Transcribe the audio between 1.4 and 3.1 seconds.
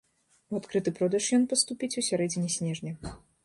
паступіць у сярэдзіне снежня.